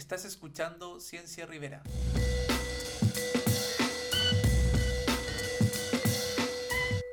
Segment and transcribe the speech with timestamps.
[0.00, 1.82] Estás escuchando Ciencia Rivera.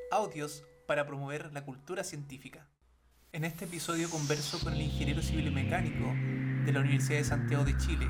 [0.10, 2.70] Audios para promover la cultura científica.
[3.34, 6.14] En este episodio converso con el ingeniero civil y mecánico
[6.66, 8.08] de la Universidad de Santiago de Chile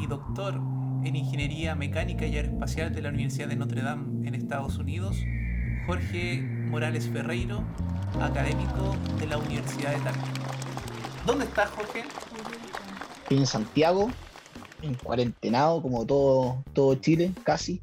[0.00, 4.76] y doctor en Ingeniería Mecánica y Aeroespacial de la Universidad de Notre Dame en Estados
[4.76, 5.18] Unidos,
[5.86, 7.62] Jorge Morales Ferreiro,
[8.20, 10.32] académico de la Universidad de Talca.
[11.24, 12.02] ¿Dónde estás, Jorge?
[13.30, 14.10] Estoy en Santiago,
[14.82, 17.80] en cuarentenado, como todo, todo Chile, casi.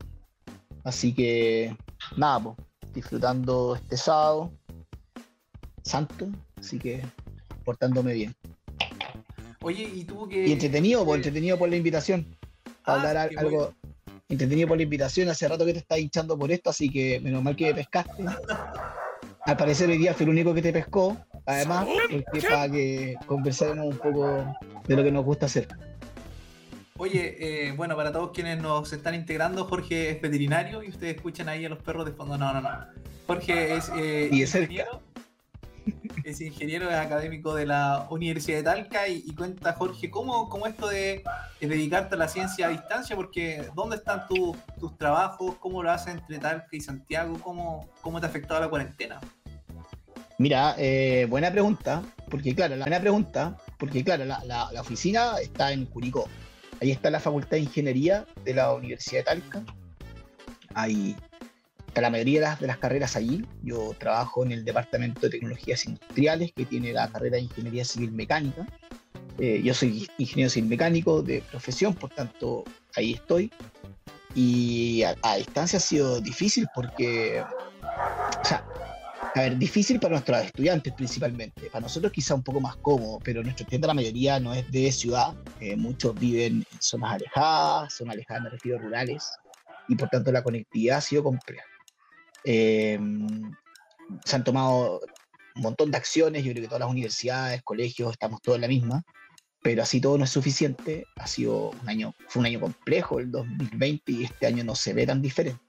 [0.83, 1.73] Así que,
[2.17, 2.57] nada, pues,
[2.93, 4.51] disfrutando este sábado
[5.83, 6.27] santo,
[6.59, 7.01] así que
[7.63, 8.35] portándome bien.
[9.61, 10.47] Oye, y tuvo que.
[10.47, 12.27] Y entretenido, pues, entretenido por la invitación.
[12.83, 13.57] Ah, hablar qué algo.
[13.57, 13.75] bueno.
[14.27, 15.29] Entretenido por la invitación.
[15.29, 18.21] Hace rato que te estás hinchando por esto, así que menos mal que me pescaste.
[19.45, 21.15] Al parecer hoy día fue el único que te pescó.
[21.47, 25.67] Además, porque para que conversáramos un poco de lo que nos gusta hacer.
[26.97, 31.47] Oye, eh, bueno, para todos quienes nos están integrando, Jorge es veterinario y ustedes escuchan
[31.47, 32.37] ahí a los perros de fondo.
[32.37, 32.69] No, no, no.
[33.27, 34.65] Jorge es eh, Y cerca.
[34.73, 35.01] ingeniero.
[36.25, 40.67] Es ingeniero, es académico de la Universidad de Talca y, y cuenta, Jorge, ¿cómo, cómo
[40.67, 41.23] esto de,
[41.61, 43.15] de dedicarte a la ciencia a distancia?
[43.15, 45.55] Porque ¿dónde están tu- tus trabajos?
[45.61, 47.37] ¿Cómo lo haces entre Talca y Santiago?
[47.41, 49.21] ¿Cómo, cómo te ha afectado la cuarentena?
[50.39, 55.85] Mira, eh, buena pregunta, porque claro, la buena pregunta, porque claro, la, oficina está en
[55.85, 56.29] Curicó.
[56.79, 59.63] Ahí está la Facultad de Ingeniería de la Universidad de Talca.
[60.75, 61.15] Ahí
[61.87, 63.43] está la mayoría de las, de las carreras allí.
[63.63, 68.11] Yo trabajo en el Departamento de Tecnologías Industriales, que tiene la carrera de Ingeniería Civil
[68.11, 68.67] Mecánica.
[69.39, 72.63] Eh, yo soy ingeniero civil mecánico de profesión, por tanto,
[72.95, 73.51] ahí estoy.
[74.35, 78.63] Y a, a distancia ha sido difícil porque, o sea,
[79.37, 81.69] a ver, difícil para nuestros estudiantes principalmente.
[81.69, 84.91] Para nosotros quizá un poco más cómodo, pero nuestro estudiante la mayoría no es de
[84.91, 85.35] ciudad.
[85.59, 89.29] eh, muchos viven en zonas alejadas, zonas alejadas me refiero rurales,
[89.87, 91.63] y por tanto la conectividad ha sido compleja.
[92.43, 92.99] Eh,
[94.25, 95.01] se han tomado
[95.55, 98.67] un montón de acciones, yo creo que todas las universidades, colegios, estamos todos en la
[98.67, 99.03] misma,
[99.61, 101.05] pero así todo no es suficiente.
[101.17, 104.93] Ha sido un año, fue un año complejo el 2020 y este año no se
[104.93, 105.66] ve tan diferente.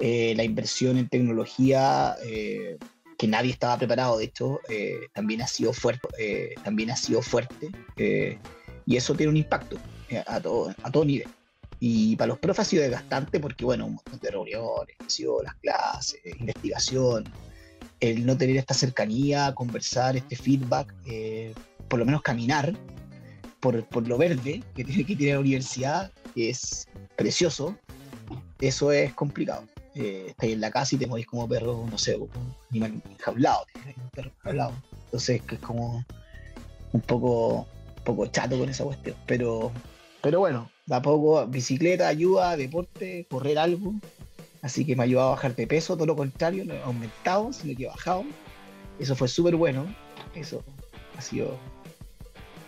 [0.00, 2.76] Eh, la inversión en tecnología eh,
[3.16, 7.22] que nadie estaba preparado, de hecho, eh, también ha sido fuerte, eh, también ha sido
[7.22, 8.38] fuerte eh,
[8.84, 9.76] y eso tiene un impacto
[10.10, 11.28] eh, a, todo, a todo nivel.
[11.80, 15.42] Y para los profes ha sido desgastante porque, bueno, un montón de reuniones, ha sido
[15.42, 17.24] las clases, investigación,
[18.00, 20.94] el no tener esta cercanía, conversar, este feedback,
[21.88, 22.72] por lo menos caminar
[23.60, 27.76] por, por lo verde que tiene, que tiene la universidad, que es precioso,
[28.60, 29.66] eso es complicado.
[29.98, 32.28] Eh, estáis en la casa y te movís como perro, no sé, un
[32.70, 33.64] animal enjaulado,
[33.96, 34.72] un perro enjaulado.
[35.06, 36.04] Entonces, que es como
[36.92, 39.16] un poco, un poco chato con esa cuestión.
[39.24, 39.72] Pero,
[40.20, 43.94] pero bueno, da poco bicicleta, ayuda, deporte, correr algo.
[44.60, 47.52] Así que me ha ayudado a bajar de peso, todo lo contrario, no he aumentado,
[47.54, 48.24] sino que he bajado.
[48.98, 49.86] Eso fue súper bueno.
[50.34, 50.62] Eso
[51.16, 51.56] ha sido,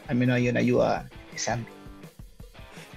[0.06, 1.72] al menos hay una ayuda en ese ámbito.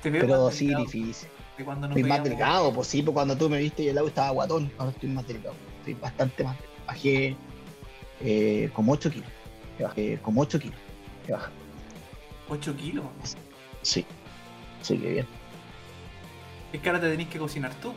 [0.01, 1.27] Te veo Pero sí, difícil.
[1.63, 4.07] Cuando nos Estoy más delgado, pues sí, pues cuando tú me viste y el lado
[4.07, 5.55] estaba guatón, ahora estoy más delgado.
[5.79, 6.75] Estoy bastante más delgado.
[6.87, 7.35] Bajé
[8.21, 9.29] eh, como 8 kilos.
[9.79, 10.77] Bajé como 8 kilos.
[11.27, 11.53] He bajado.
[12.49, 13.05] 8 kilos.
[13.81, 14.05] Sí.
[14.81, 15.27] Sí, que bien.
[16.73, 17.93] Es que ahora te tenés que cocinar tú.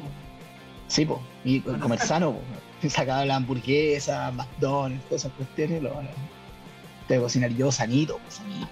[0.89, 1.21] Sí, pues.
[1.45, 2.37] Y comer sano,
[2.81, 2.93] pues.
[2.93, 5.83] Sacaba la hamburguesa, McDonald's, todas esas cuestiones.
[5.83, 6.01] Lo, lo-
[7.09, 8.69] tengo que cocinar yo sanito, pues, sanito.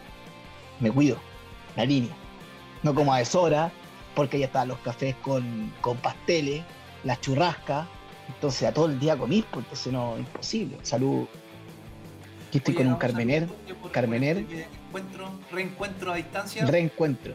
[0.80, 1.16] Me cuido.
[1.76, 2.12] La línea.
[2.82, 3.70] No como a deshora,
[4.14, 6.62] porque ya estaban los cafés con, con pasteles,
[7.04, 7.86] las churrascas.
[8.28, 10.78] Entonces a todo el día comís, pues entonces no, imposible.
[10.82, 11.26] Salud.
[12.48, 13.48] Aquí estoy Oye, con un no, carmener,
[13.92, 14.38] Carmener.
[14.38, 16.66] Encuentro, reencuentro a distancia.
[16.66, 17.34] reencuentro.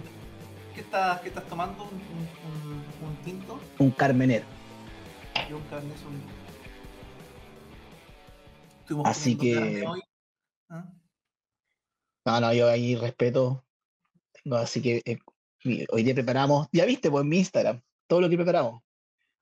[0.75, 1.83] ¿Qué estás, qué estás tomando?
[1.83, 3.59] ¿Un, un, un- un tinto?
[3.79, 4.43] Un carmener.
[5.49, 6.37] y un Sauvignon.
[8.81, 10.01] Estuvimos Así que- carne hoy.
[10.69, 10.85] ¿Ah?
[12.25, 13.63] No, no, yo ahí respeto.
[14.43, 15.17] Tengo, así que eh,
[15.89, 18.81] hoy día preparamos, ya viste, pues en mi Instagram, todo lo que preparamos.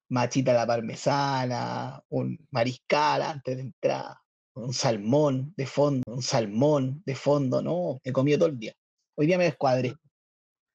[0.10, 4.16] Machita a la parmesana, un mariscal antes de entrar,
[4.54, 8.74] un salmón de fondo, un salmón de fondo, no, he comido todo el día.
[9.16, 9.95] Hoy día me descuadré.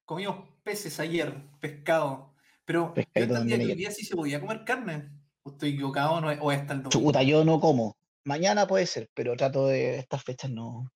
[0.05, 2.33] Comimos peces ayer, pescado.
[2.65, 5.09] Pero yo Pescadito entendía que hoy día sí se podía comer carne.
[5.43, 6.83] ¿O estoy equivocado no es- o es hasta el?
[6.89, 7.95] Chuta, yo no como.
[8.23, 10.91] Mañana puede ser, pero trato de estas fechas no.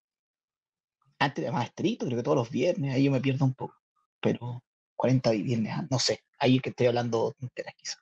[1.18, 3.74] Antes era más estricto, creo que todos los viernes, ahí yo me pierdo un poco.
[4.26, 4.64] Pero
[4.96, 7.98] 40 y viernes, ah, no sé, ahí es que estoy hablando tonteras quizás.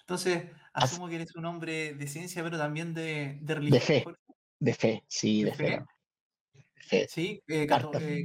[0.00, 3.80] Entonces, asumo que eres un hombre de ciencia, pero también de, de religión.
[3.80, 4.02] fe.
[4.02, 4.20] Jorge.
[4.58, 5.64] De fe, sí, ¿De de fe.
[5.66, 5.84] fe?
[6.52, 7.08] De fe.
[7.08, 7.62] Sí, eh, fe.
[7.62, 7.66] eh,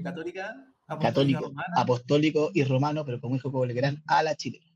[0.01, 0.55] católica.
[0.99, 4.71] católico, apostólico y romano, pero como dijo Coblegrán, a la chilena.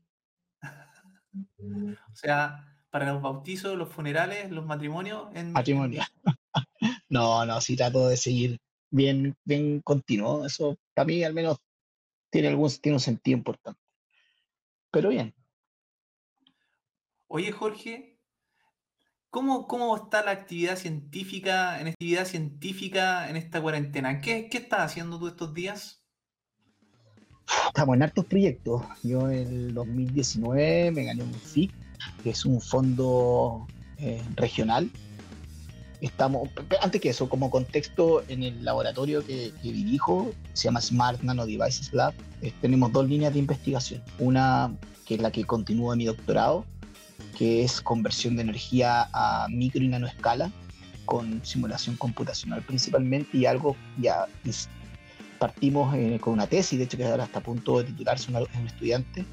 [2.12, 5.28] O sea, para los bautizos, los funerales, los matrimonios.
[5.34, 5.52] En...
[5.52, 6.02] Matrimonio.
[7.08, 8.58] no, no, sí trato de seguir
[8.90, 10.44] bien, bien continuo.
[10.44, 11.58] Eso para mí al menos
[12.30, 13.80] tiene algún tiene un sentido importante.
[14.90, 15.34] Pero bien.
[17.28, 18.18] Oye, Jorge,
[19.28, 24.20] ¿cómo, cómo está la actividad científica, en actividad científica en esta cuarentena?
[24.20, 26.02] ¿Qué, qué estás haciendo tú estos días?
[27.66, 28.82] Estamos en hartos proyectos.
[29.02, 31.72] Yo en el 2019 me gané un FIC,
[32.22, 33.66] que es un fondo
[33.98, 34.90] eh, regional
[36.00, 36.48] estamos,
[36.80, 41.92] antes que eso, como contexto, en el laboratorio que, dirijo, se llama Smart Nano Devices
[41.92, 42.14] Lab,
[42.60, 44.02] tenemos dos líneas de investigación.
[44.18, 44.72] Una
[45.06, 46.64] que es la que continúa mi doctorado,
[47.36, 50.50] que es conversión de energía a micro y nano escala,
[51.04, 54.26] con simulación computacional principalmente, y algo ya
[55.38, 58.36] partimos eh, con una tesis, de hecho que ahora está a punto de titularse un,
[58.36, 59.24] un estudiante,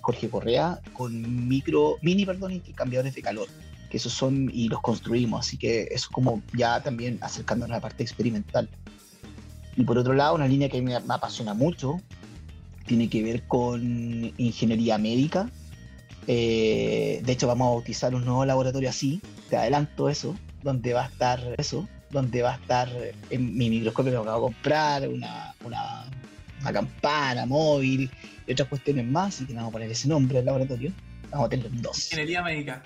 [0.00, 3.48] Jorge Correa, con micro, mini perdón, intercambiadores de calor
[3.96, 7.80] esos son y los construimos, así que eso es como ya también acercándonos a la
[7.80, 8.68] parte experimental.
[9.76, 12.00] Y por otro lado, una línea que me, me apasiona mucho,
[12.86, 15.50] tiene que ver con ingeniería médica.
[16.26, 19.20] Eh, de hecho, vamos a bautizar un nuevo laboratorio así,
[19.50, 22.88] te adelanto eso, donde va a estar eso, donde va a estar
[23.30, 26.04] en mi microscopio que acabo de comprar, una, una,
[26.60, 28.10] una campana móvil
[28.46, 30.92] y otras cuestiones más, y que vamos a poner ese nombre al laboratorio.
[31.30, 32.12] Vamos a tener dos.
[32.12, 32.82] Ingeniería médica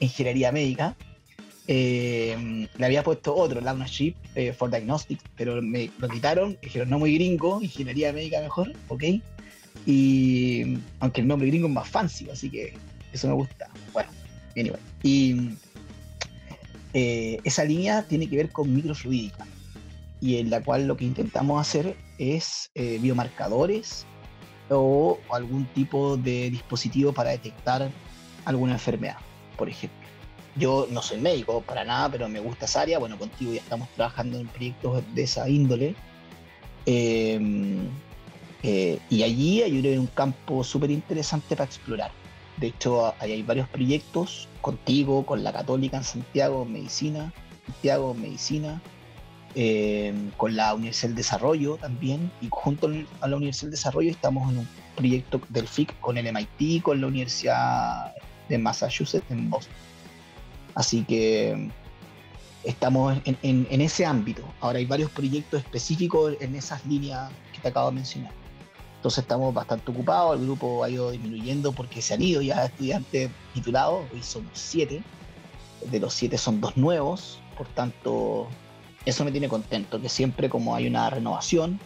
[0.00, 0.96] ingeniería médica.
[1.68, 6.98] Eh, le había puesto otro, Chip eh, for Diagnostics, pero me lo quitaron, dijeron no
[6.98, 9.04] muy gringo, ingeniería médica mejor, ok.
[9.84, 12.74] Y aunque el nombre gringo es más fancy, así que
[13.12, 13.68] eso me gusta.
[13.92, 14.10] Bueno,
[14.56, 14.80] anyway.
[15.02, 15.50] Y
[16.94, 19.46] eh, esa línea tiene que ver con microfluídica,
[20.20, 24.06] y en la cual lo que intentamos hacer es biomarcadores
[24.70, 27.90] o algún tipo de dispositivo para detectar
[28.44, 29.18] alguna enfermedad
[29.56, 30.06] por ejemplo.
[30.56, 32.98] Yo no soy médico para nada, pero me gusta esa área.
[32.98, 35.94] Bueno, contigo ya estamos trabajando en proyectos de esa índole.
[36.86, 37.88] Em,
[38.62, 42.10] eh, y allí hay un campo súper interesante para explorar.
[42.56, 47.32] De hecho, ahí hay varios proyectos contigo, con la Católica en Santiago, Medicina,
[47.66, 48.80] Santiago, Medicina,
[49.54, 52.30] em, con la Universidad del Desarrollo también.
[52.40, 56.26] Y junto a la Universidad del Desarrollo estamos en un proyecto del FIC con el
[56.26, 58.14] MIT, con la Universidad
[58.48, 59.74] de Massachusetts en Boston.
[60.74, 61.70] Así que
[62.64, 64.42] estamos en, ese ámbito.
[64.60, 68.32] Ahora hay varios proyectos específicos en esas líneas que te acabo de mencionar.
[68.96, 73.30] Entonces estamos bastante ocupados, el grupo ha ido disminuyendo porque se han ido ya estudiantes
[73.54, 75.02] titulados, hoy somos siete,
[75.90, 78.48] de los siete son dos nuevos, por tanto
[79.04, 81.78] eso me tiene contento, que siempre como hay una renovación,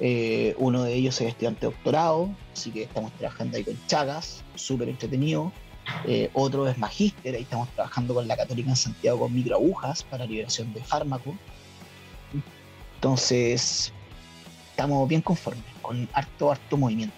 [0.00, 4.88] eh, uno de ellos es estudiante doctorado, así que estamos trabajando ahí con Chagas, súper
[4.88, 5.52] entretenido.
[6.06, 10.26] Eh, otro es magíster, ahí estamos trabajando con la Católica en Santiago con microagujas para
[10.26, 11.34] liberación de fármaco.
[12.94, 13.92] Entonces,
[14.70, 17.16] estamos bien conformes, con harto, harto movimiento.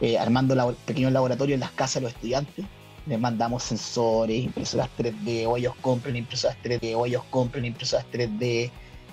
[0.00, 2.64] Eh, armando pequeños laboratorios en las casas de los estudiantes.
[3.06, 8.70] Les mandamos sensores, impresoras 3D, o ellos compren impresoras 3D, o ellos compren impresoras 3D.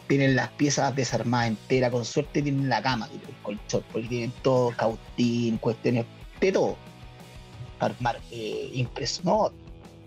[0.08, 4.72] Tienen las piezas desarmadas enteras, con suerte tienen la cama, el colchón, porque tienen todo,
[4.76, 6.06] cautín, cuestiones,
[6.40, 6.78] de todo
[7.88, 8.88] armar eh.
[9.24, 9.52] No,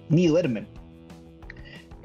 [0.08, 0.68] ni duermen.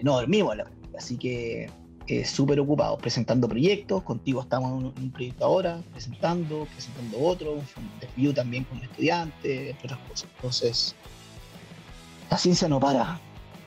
[0.02, 0.56] No dormimos,
[0.98, 1.70] Así que
[2.08, 4.02] eh, súper ocupados presentando proyectos.
[4.04, 9.86] Contigo estamos en un, proyecto ahora, presentando, presentando otro, un desvío también con estudiantes, entre
[9.86, 10.30] otras cosas.
[10.36, 10.96] Entonces,
[12.32, 13.20] la ciencia no para.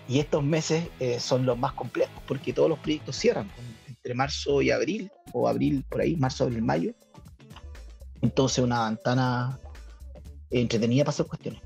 [0.08, 3.48] Y estos meses eh, son los más complejos porque todos los proyectos cierran
[3.86, 6.92] entre marzo y abril, o abril por ahí, marzo, abril, mayo.
[8.20, 9.56] Entonces, una ventana
[10.50, 11.62] entretenida para hacer cuestiones.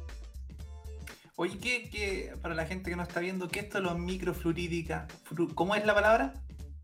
[1.39, 5.07] Oye, ¿qué, para la gente que no está viendo, qué es esto de los microfluídica?
[5.55, 6.33] ¿Cómo es la palabra?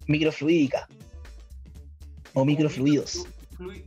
[0.06, 0.86] Microfluídica.
[2.34, 3.26] O microfluidos.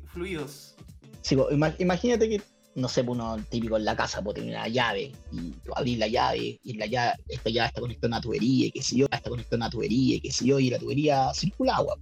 [0.07, 0.75] fluidos.
[1.21, 1.37] Sí,
[1.77, 2.41] imagínate que,
[2.73, 6.07] no sé, pues, uno típico en la casa puede tener una llave y abrir la
[6.07, 9.05] llave y la llave, esta llave está conectada a una tubería y qué sé yo,
[9.11, 11.95] está conectada a una tubería y qué sé yo, y la tubería circula agua.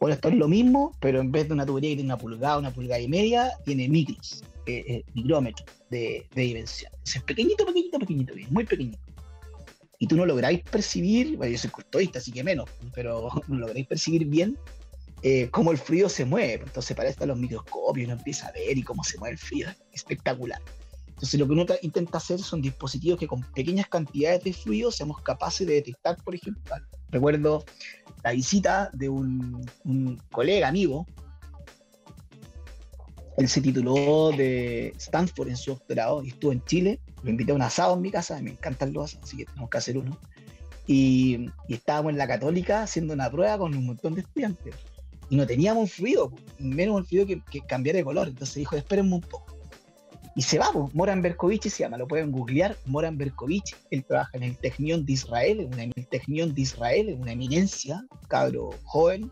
[0.00, 2.58] Bueno, esto es lo mismo, pero en vez de una tubería que tiene una pulgada,
[2.58, 6.92] una pulgada y media, tiene micros, eh, eh, micrómetros de, dimensión.
[7.04, 8.98] es pequeñito, pequeñito, pequeñito, muy pequeñito.
[9.98, 13.86] Y tú no lográis percibir, bueno, yo soy custodista, así que menos, pero no lográis
[13.86, 14.58] percibir bien
[15.22, 16.64] eh, cómo el fluido se mueve.
[16.66, 19.70] Entonces, para esto los microscopios, uno empieza a ver y cómo se mueve el fluido.
[19.92, 20.60] Espectacular.
[21.08, 25.22] Entonces, lo que uno intenta hacer son dispositivos que con pequeñas cantidades de fluido seamos
[25.22, 26.74] capaces de detectar, por ejemplo.
[27.10, 27.64] Recuerdo
[28.22, 31.06] la visita de un, un colega, amigo,
[33.36, 37.00] Él se tituló de Stanford en su doctorado y estuvo en Chile.
[37.22, 39.70] Lo invité a un asado en mi casa, me encantan los asados, así que tenemos
[39.70, 40.18] que hacer uno.
[40.86, 44.74] Y, estábamos en la Católica haciendo una prueba con un montón de estudiantes.
[45.30, 48.28] Y no teníamos un fluido, menos un fluido que, que cambiar de color.
[48.28, 49.54] Entonces dijo, espérenme un poco.
[50.36, 54.30] Y se va, pues, Moran Berkovich se llama, lo pueden googlear, Moran Berkovich, él trabaja
[54.36, 59.30] en el Technion de Israel, una, el Technion de Israel, una eminencia, cabro joven,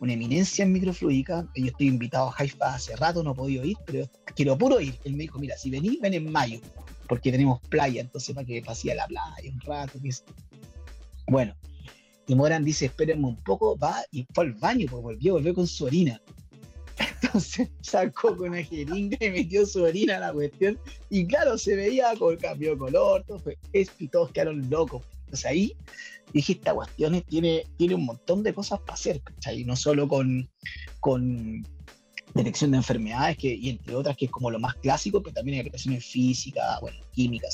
[0.00, 1.46] una eminencia en microfluidica.
[1.54, 4.98] Yo estoy invitado a Haifa hace rato, no he podido ir, pero quiero puro ir.
[5.04, 6.60] Él me dijo, mira, si venís, ven en mayo,
[7.08, 9.98] porque tenemos playa, entonces para que pasee la playa un rato.
[11.28, 11.54] Bueno,
[12.26, 15.66] y Moran dice, espérenme un poco, va y fue al baño, pues volvió, volvió con
[15.66, 16.20] su orina.
[17.22, 20.78] Entonces sacó con una jeringa y metió su orina a la cuestión.
[21.10, 25.02] Y claro, se veía con cambio de color, todo fue, y todos quedaron locos.
[25.36, 25.76] Entonces ahí
[26.32, 29.64] dije, esta cuestión tiene, tiene un montón de cosas para hacer, ¿cachai?
[29.64, 30.48] No solo con,
[31.00, 31.62] con
[32.32, 35.56] detección de enfermedades, que, y entre otras, que es como lo más clásico, pero también
[35.56, 37.48] hay aplicaciones física, bueno, química,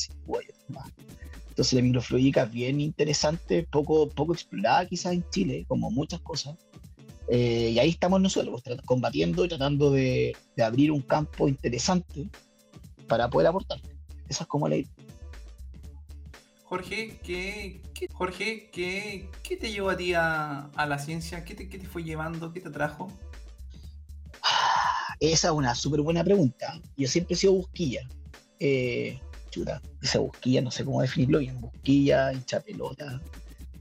[0.69, 0.93] más.
[1.49, 6.57] Entonces la microfluidica es bien interesante, poco, poco explorada quizás en Chile, como muchas cosas.
[7.29, 12.29] Eh, y ahí estamos nosotros, pues, combatiendo y tratando de, de, abrir un campo interesante
[13.09, 13.81] para poder aportar.
[14.29, 15.02] Esa es como la idea.
[16.73, 17.83] Jorge, ¿qué,
[18.14, 21.45] Jorge, ¿qué, ¿qué, te llevó a ti a, la ciencia?
[21.45, 22.50] ¿Qué te, ¿Qué te, fue llevando?
[22.50, 23.12] ¿Qué te trajo?
[25.21, 26.81] Esa es una súper buena pregunta.
[26.97, 28.09] Yo siempre he sido busquilla.
[28.59, 31.61] Eh, chuta, esa busquilla, no sé cómo definirlo bien.
[31.61, 33.21] Busquilla, hincha pelota,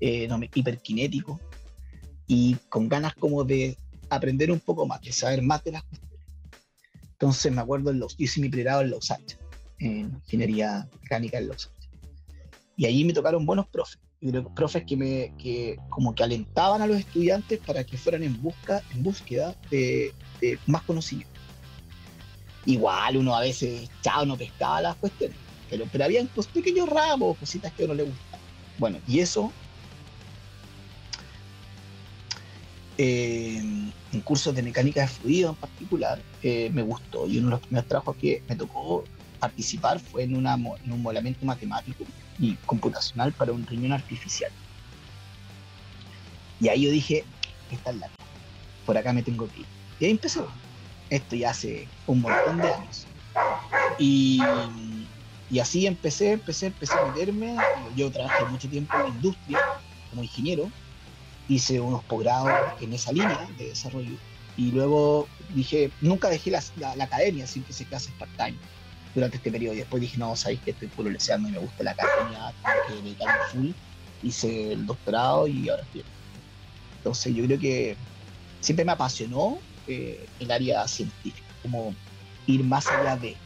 [0.01, 1.39] eh, hiperkinético.
[2.27, 3.77] Y con ganas como de
[4.09, 6.27] aprender un poco más, de saber más de las cuestiones.
[7.13, 9.37] Entonces me acuerdo, en los, yo hice mi pregrado en Los Angeles,
[9.79, 11.80] en ingeniería mecánica en Los Angeles
[12.81, 13.99] y ahí me tocaron buenos profes,
[14.55, 18.81] profes que me que como que alentaban a los estudiantes para que fueran en busca,
[18.91, 20.11] en búsqueda de,
[20.65, 21.39] más conocimiento.
[22.65, 25.37] Igual uno a veces, chao, no pescaba las cuestiones,
[25.69, 28.39] pero, pero había pues, pequeños ramos, cositas que a uno le gustaban.
[28.79, 29.51] Bueno, y eso
[32.97, 37.27] eh, en cursos de mecánica de fluido en particular, eh, me gustó.
[37.27, 39.03] Y uno de los primeros trabajos que me tocó
[39.39, 42.05] participar fue en, una, en un modelamiento matemático
[42.41, 44.51] y computacional para un riñón artificial.
[46.59, 47.23] Y ahí yo dije,
[47.71, 48.09] esta es la
[48.85, 49.65] por acá me tengo que ir.
[49.99, 50.47] Y ahí empezó.
[51.09, 53.05] Esto ya hace un montón de años.
[53.99, 54.41] Y,
[55.51, 57.55] y así empecé, empecé, empecé a meterme.
[57.95, 59.59] Yo trabajé mucho tiempo en la industria
[60.09, 60.71] como ingeniero.
[61.47, 64.15] Hice unos posgrados en esa línea de desarrollo.
[64.57, 66.63] Y luego dije, nunca dejé la,
[66.95, 68.57] la, academia, siempre hice clases part-time
[69.13, 69.75] durante este periodo.
[69.75, 72.53] Y después dije, no, sabéis que estoy puro leseando y me gusta la academia,
[72.87, 73.71] que dedicarme full.
[74.23, 76.03] Hice el doctorado y ahora estoy.
[76.97, 77.97] Entonces yo creo que
[78.59, 81.93] siempre me apasionó eh, el área científica, como
[82.47, 83.29] ir más allá de.
[83.29, 83.37] Eh,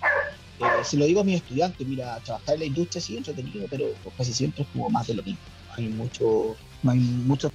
[0.84, 4.34] se lo digo a mis estudiantes, mira, trabajar en la industria sí entretenido, pero casi
[4.34, 5.40] siempre es como más de lo mismo.
[5.78, 7.52] Hay mucho, no hay muchos,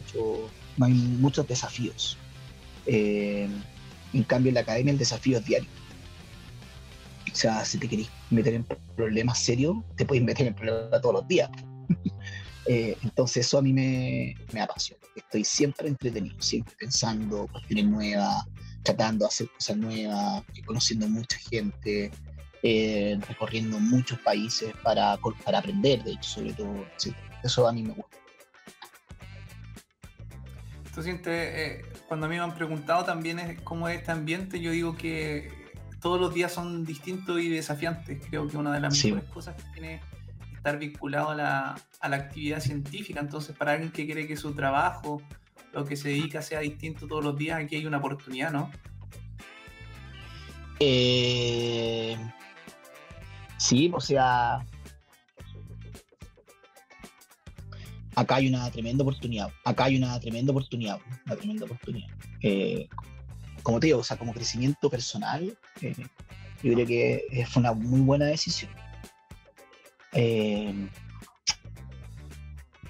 [0.76, 2.16] no hay muchos desafíos.
[2.86, 3.48] Eh,
[4.12, 5.68] en cambio, en la academia el desafío es diario.
[7.32, 8.64] O sea, si te querés meter en
[8.96, 11.50] problemas serios, te puedes meter en problemas todos los días.
[12.66, 15.02] Eh, entonces eso a mí me, me, apasiona.
[15.16, 18.44] Estoy siempre entretenido, siempre pensando cuestiones nuevas,
[18.84, 22.12] tratando de hacer cosas nuevas, conociendo mucha gente,
[22.62, 26.86] eh, recorriendo muchos países para, para aprender, de hecho, sobre todo.
[27.42, 28.18] Eso a mí me gusta.
[30.94, 34.72] Tú sientes, eh, cuando a mí me han preguntado también cómo es este ambiente, yo
[34.72, 35.59] digo que
[36.00, 38.26] todos los días son distintos y desafiantes.
[38.28, 40.00] Creo que una de las mejores cosas que tiene
[40.56, 43.20] estar vinculado a la, a la, actividad científica.
[43.20, 45.22] Entonces, para alguien que quiere que su trabajo,
[45.72, 48.70] lo que se dedica, sea distinto todos los días, aquí hay una oportunidad, ¿no?
[50.80, 52.16] Eh,
[53.58, 54.66] sí, o sea,
[58.16, 59.50] acá hay una tremenda oportunidad.
[59.64, 62.08] Acá hay una tremenda oportunidad, una tremenda oportunidad.
[62.42, 62.88] Eh,
[63.62, 65.94] como te digo, o sea, como crecimiento personal, eh,
[66.62, 68.70] yo creo que fue una muy buena decisión.
[70.12, 70.88] Eh,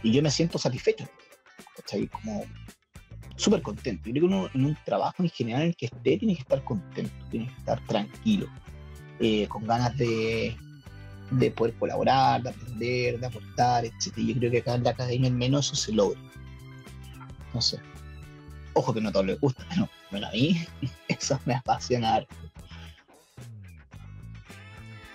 [0.03, 1.09] y yo me siento satisfecho,
[1.77, 2.07] ¿cachai?
[2.09, 2.45] Como
[3.37, 4.09] súper contento.
[4.11, 6.63] Yo creo que en un trabajo en general en el que esté tiene que estar
[6.65, 8.49] contento, tiene que estar tranquilo,
[9.19, 10.57] eh, con ganas de,
[11.31, 14.17] de poder colaborar, de aprender, de aportar, etc.
[14.17, 16.21] Yo creo que acá en la academia al menos eso se logra.
[17.53, 17.79] No sé.
[18.75, 19.89] Ojo que no a todos les gusta, ¿no?
[20.11, 20.31] Bueno, a
[21.09, 22.27] eso me apasiona.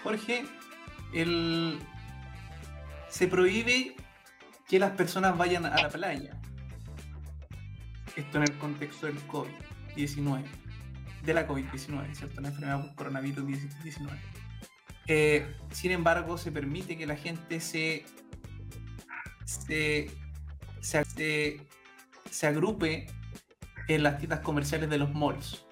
[0.04, 0.46] Jorge,
[1.14, 1.80] el...
[3.10, 3.96] se prohíbe
[4.68, 6.40] que las personas vayan a la playa.
[8.16, 10.44] Esto en el contexto del COVID-19.
[11.24, 12.40] de la COVID-19, ¿cierto?
[12.42, 13.46] La enfermedad por coronavirus
[13.84, 14.18] 19.
[15.08, 18.06] Eh, sin embargo, se permite que la gente se,
[19.46, 20.10] se,
[20.82, 23.08] se, agrupe
[23.88, 25.66] en las tiendas comerciales de los malls.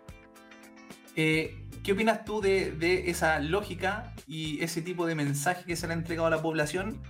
[1.15, 5.93] Eh, ¿Qué opinas tú de, esa lógica y ese tipo de mensaje que se le
[5.93, 7.01] ha entregado a la población?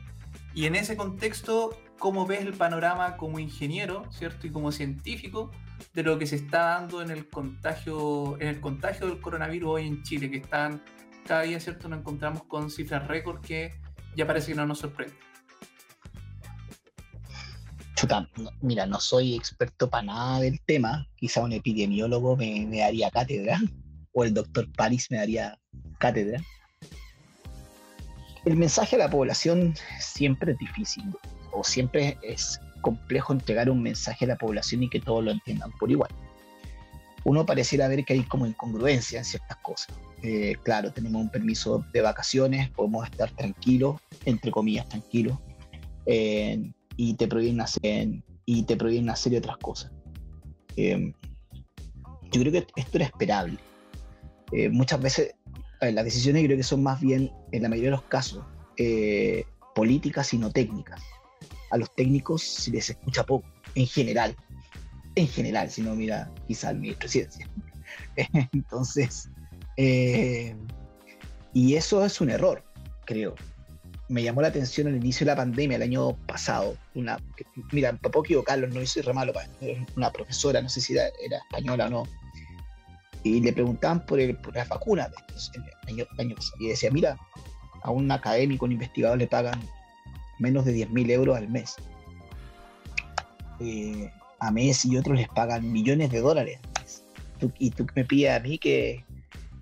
[0.56, 4.48] Y en ese contexto, ¿cómo ves el panorama como ingeniero, ¿cierto?
[4.48, 5.52] Y como científico
[5.94, 9.88] de lo que se está dando en el contagio, en el contagio del coronavirus hoy
[9.88, 10.84] en Chile, que están
[11.28, 11.88] cada día, ¿cierto?
[11.88, 13.74] Nos encontramos con cifras récord que
[14.16, 15.16] ya parece que no nos sorprende.
[18.04, 18.28] Chuta,
[18.60, 23.62] mira, no soy experto para nada del tema, quizá un epidemiólogo me, me daría cátedra,
[24.12, 25.58] o el doctor Paris me daría
[26.00, 26.44] cátedra.
[28.44, 31.16] El mensaje a la población siempre es difícil,
[31.54, 35.72] o siempre es complejo entregar un mensaje a la población y que todos lo entiendan
[35.80, 36.12] por igual.
[37.24, 39.96] Uno pareciera ver que hay como incongruencia en ciertas cosas.
[40.24, 45.40] Eh, claro, tenemos un permiso de vacaciones, podemos estar tranquilos, entre comillas tranquilos,
[46.06, 46.60] eh,
[46.98, 48.10] y, te prohíben hacer,
[48.46, 49.92] y te prohíben hacer otras cosas.
[50.76, 51.14] Eh,
[52.32, 53.58] yo creo que esto era esperable.
[54.72, 55.36] muchas veces
[55.82, 58.44] las decisiones creo que son más bien, en la mayoría de los casos,
[59.76, 61.02] políticas y no técnicas
[61.74, 64.36] a los técnicos se les escucha poco, en general.
[65.16, 67.50] En general, si no mira quizá al ministro de Ciencia.
[68.54, 69.30] Entonces,
[69.78, 70.56] eh,
[71.52, 72.64] y eso es un error,
[73.06, 73.34] creo.
[74.10, 76.76] Me llamó la atención al inicio de la pandemia, el año pasado.
[76.94, 77.18] Una,
[77.72, 79.34] mira, puedo equivocarlo, no hice re malo,
[79.96, 81.08] una profesora, no sé si era,
[81.50, 82.04] española o no,
[83.24, 85.10] y le preguntaban por, el, por las vacunas
[85.88, 87.18] año y decía, mira,
[87.82, 89.62] a un académico, un investigador le pagan
[90.40, 91.76] menos de 10.000 euros al mes.
[93.60, 96.60] Eh, a mes y otros les pagan millones de dólares
[97.58, 99.04] y tú me pides a mí que,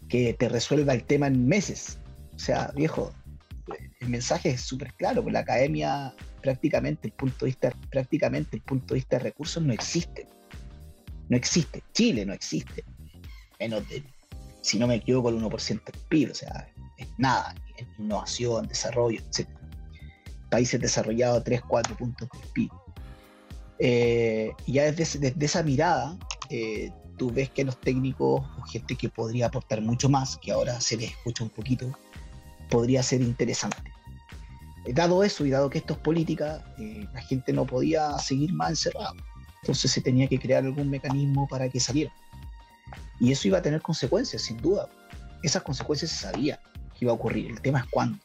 [0.10, 2.00] que te resuelva el tema en meses.
[2.36, 3.12] O sea, viejo,
[4.02, 8.94] el mensaje es súper claro, que la academia prácticamente el punto vista, prácticamente el punto
[8.94, 10.28] de vista de recursos no existe.
[11.30, 11.82] No existe.
[11.94, 12.84] Chile no existe.
[13.60, 14.04] Menos de,
[14.62, 16.32] si no me equivoco, el 1% del PIB.
[16.32, 17.56] O sea, es nada.
[17.78, 19.48] En innovación, desarrollo, etc
[20.52, 22.72] países desarrollados 3, 4 puntos de PIB.
[23.80, 26.16] Eh, ya desde, esa mirada,
[26.52, 30.80] eh, tú ves que los técnicos o gente que podría aportar mucho más, que ahora
[30.80, 31.98] se les escucha un poquito,
[32.72, 33.92] podría ser interesante.
[34.86, 36.66] Eh, dado eso y dado que esto es política,
[37.14, 39.14] la gente no podía seguir más encerrado.
[39.62, 42.12] Entonces se tenía que crear algún mecanismo para que saliera.
[43.20, 44.90] Y eso iba a tener consecuencias, sin duda.
[45.44, 46.60] Esas consecuencias se sabía
[46.98, 47.52] que iba a ocurrir.
[47.52, 48.18] El tema es cuándo.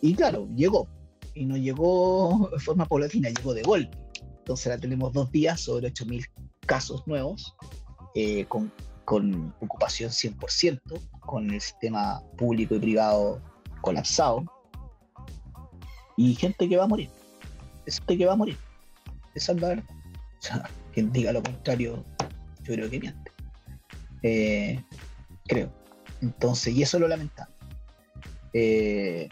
[0.00, 0.86] Y claro, llegó
[1.34, 3.96] y no llegó de forma paulatina, llegó de golpe.
[4.38, 6.26] Entonces la tenemos dos días sobre 8.000
[6.66, 7.54] casos nuevos,
[8.14, 8.72] eh, con,
[9.04, 10.80] con, ocupación 100%,
[11.20, 13.40] con el sistema público y privado
[13.80, 14.44] colapsado,
[16.16, 17.08] y gente que va a morir.
[17.86, 18.56] Gente que va a morir.
[19.34, 19.62] Esa es.
[19.62, 22.04] O sea, quien diga lo contrario,
[22.62, 23.32] yo creo que miente.
[24.22, 24.82] Eh,
[25.46, 25.72] creo.
[26.20, 27.54] Entonces, y eso lo lamentable.
[28.52, 29.28] Eh,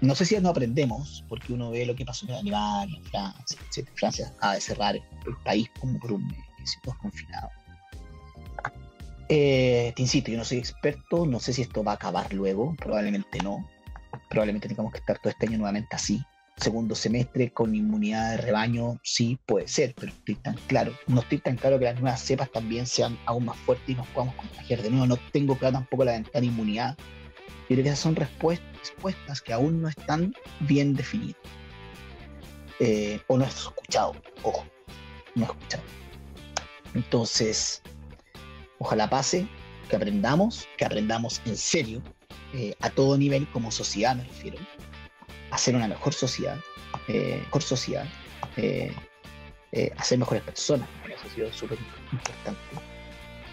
[0.00, 3.58] no sé si no aprendemos, porque uno ve lo que pasó en Alemania, en Francia,
[3.68, 3.88] etc.
[3.94, 7.50] Francia acaba de cerrar el país como por un mes, todos confinados.
[9.28, 12.74] Eh, te insisto, yo no soy experto, no sé si esto va a acabar luego,
[12.76, 13.68] probablemente no.
[14.28, 16.22] Probablemente tengamos que estar todo este año nuevamente así.
[16.56, 20.92] Segundo semestre con inmunidad de rebaño, sí, puede ser, pero estoy tan claro.
[21.08, 24.06] No estoy tan claro que las nuevas cepas también sean aún más fuertes y nos
[24.08, 25.06] podamos contagiar de nuevo.
[25.06, 26.96] No tengo claro tampoco la ventana de inmunidad
[27.68, 31.36] yo creo que esas son respuestas que aún no están bien definidas.
[32.78, 34.66] Eh, o no he escuchado, ojo,
[35.34, 35.82] no he escuchado.
[36.92, 37.82] Entonces,
[38.78, 39.46] ojalá pase,
[39.88, 42.02] que aprendamos, que aprendamos en serio,
[42.52, 44.58] eh, a todo nivel como sociedad me refiero,
[45.50, 46.58] a ser una mejor sociedad,
[47.08, 48.06] eh, mejor sociedad,
[49.96, 51.78] a ser mejores personas, ha sido súper
[52.12, 52.60] importante.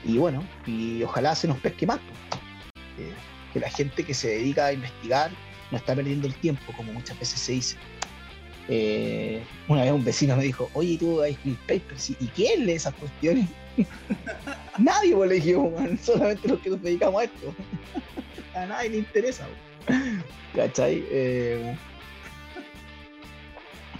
[0.03, 1.99] Y bueno, y ojalá se nos pesque más
[3.53, 5.31] que la gente que se dedica a investigar
[5.71, 7.77] no está perdiendo el tiempo, como muchas veces se dice.
[8.69, 11.35] Eh, una vez un vecino me dijo, oye, tú hay
[11.67, 13.47] papers, ¿y quién lee esas cuestiones?
[14.77, 15.55] nadie, pues le dije,
[16.01, 17.53] solamente los que nos dedicamos a esto.
[18.55, 19.47] a nadie le interesa.
[20.55, 21.03] ¿Cachai?
[21.09, 21.75] Eh,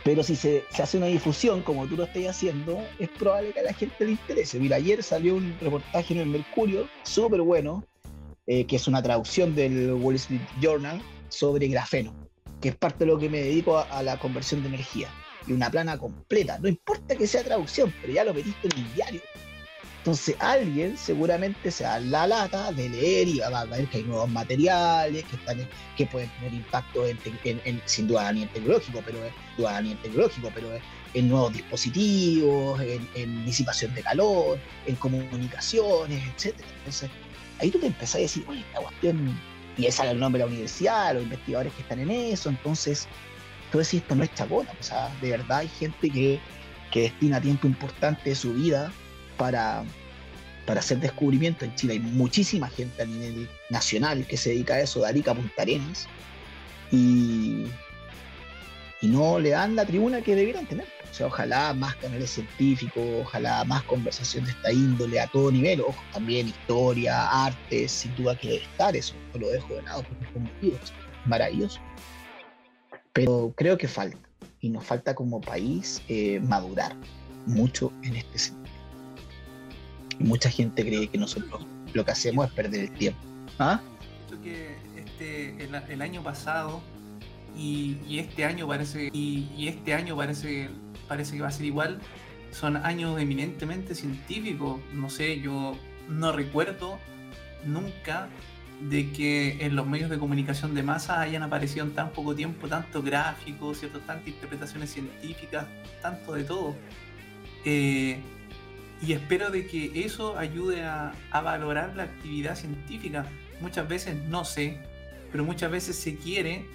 [0.04, 3.60] pero si se, se, hace una difusión como tú lo estás haciendo, es probable que
[3.60, 4.60] a la gente le interese.
[4.60, 7.84] Mira, ayer salió un reportaje en el Mercurio, súper bueno,
[8.48, 12.14] eh, que es una traducción del Wall Street Journal sobre grafeno,
[12.62, 15.10] que es parte de lo que me dedico a, la conversión de energía.
[15.48, 16.60] Y una plana completa.
[16.60, 19.22] No importa que sea traducción, pero ya lo metiste en el diario.
[19.98, 24.04] Entonces alguien seguramente se da la lata de leer y va a ver que hay
[24.04, 29.68] nuevos materiales que, están, que pueden tener impacto en, sin duda a nivel tecnológico, pero,
[29.68, 30.70] a nivel tecnológico, pero
[31.14, 36.56] en nuevos dispositivos, en, disipación de calor, en comunicaciones, etc.
[36.80, 37.10] Entonces
[37.60, 39.40] ahí tú te empezás a decir, oye, esta cuestión,
[39.78, 43.08] y ese sale el nombre de la universidad, los investigadores que están en eso, entonces
[43.72, 46.40] tú decís, esto no es chacona, o sea, de verdad hay gente que,
[46.92, 48.92] que destina tiempo importante de su vida
[49.38, 49.84] para,
[50.66, 51.66] para hacer descubrimiento.
[51.66, 55.32] En Chile hay muchísima gente a nivel nacional que se dedica a eso, de Arica
[55.32, 56.08] a Punta Arenas,
[56.92, 57.66] y,
[59.02, 60.88] y no le dan la tribuna que debieran tener.
[61.10, 65.82] O sea, ojalá más canales científicos, ojalá más conversación de esta índole a todo nivel,
[65.82, 70.04] ojo, también historia, arte, sin duda que debe estar eso, no lo dejo de lado
[70.04, 70.94] porque es
[71.26, 71.80] maravilloso.
[73.14, 74.18] Pero creo que falta,
[74.62, 76.96] y nos falta como país eh, madurar
[77.46, 78.62] mucho en este sentido
[80.22, 83.20] mucha gente cree que nosotros lo que hacemos es perder el tiempo.
[83.60, 83.82] ¿Ah?
[84.44, 86.82] que este, el, año pasado
[87.56, 90.70] y, este año parece y, este año parece
[91.08, 92.00] parece que va a ser igual
[92.52, 95.78] son años eminentemente científicos no sé yo
[96.10, 97.00] no recuerdo
[97.66, 98.30] nunca
[98.82, 102.68] de que en los medios de comunicación de masa hayan aparecido en tan poco tiempo
[102.68, 105.68] tantos gráficos, cierto, tantas interpretaciones científicas,
[106.02, 106.76] tanto de todo.
[107.64, 108.20] Eh,
[109.02, 113.26] y espero de que eso ayude a, valorar la actividad científica.
[113.60, 114.80] Muchas veces no sé,
[115.32, 116.66] pero muchas veces se quiere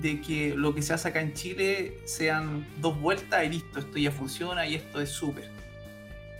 [0.00, 3.98] de que lo que se hace acá en Chile sean dos vueltas y listo, esto
[3.98, 5.50] ya funciona y esto es súper.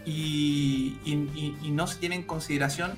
[0.05, 0.97] Y,
[1.71, 2.93] no se tiene en consideración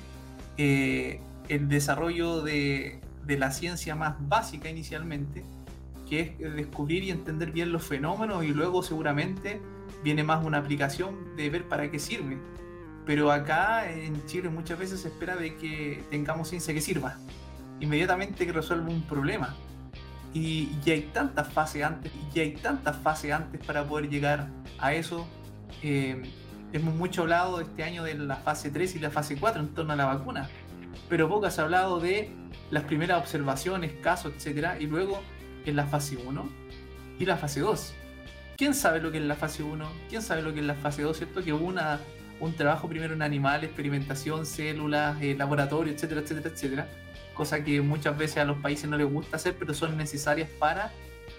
[0.57, 5.43] eh, el desarrollo de, de, la ciencia más básica inicialmente,
[6.09, 9.61] que es descubrir y entender bien los fenómenos y luego seguramente
[10.03, 12.37] viene más una aplicación de ver para qué sirve.
[13.05, 17.17] Pero acá en Chile muchas veces se espera de que tengamos ciencia que sirva,
[17.79, 19.55] inmediatamente que resuelva un problema.
[20.35, 24.93] Y ya hay tantas fases antes, y hay tantas fases antes para poder llegar a
[24.93, 25.25] eso.
[25.81, 26.21] Eh,
[26.73, 29.93] hemos mucho hablado este año de la fase 3 y la fase 4 en torno
[29.93, 30.49] a la vacuna,
[31.07, 32.31] pero poco has hablado de
[32.69, 35.21] las primeras observaciones, casos, etcétera, y luego
[35.65, 36.49] en la fase 1
[37.17, 37.93] y la fase 2
[38.57, 39.85] ¿Quién sabe lo que es la fase 1?
[40.09, 41.17] ¿Quién sabe lo que es la fase 2?
[41.17, 41.43] ¿Cierto?
[41.43, 41.99] Que hubo una,
[42.39, 46.87] un trabajo primero en animales, experimentación, células, eh, laboratorio, etcétera, etcétera, etcétera.
[47.35, 50.91] Cosa que muchas veces a los países no les gusta hacer, pero son necesarias para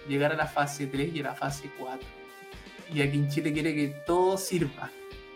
[0.07, 1.99] llegar a la fase 3 y a la fase 4.
[2.93, 4.89] Y aquí en Chile quiere que todo sirva.